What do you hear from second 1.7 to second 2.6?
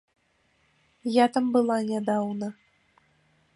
нядаўна.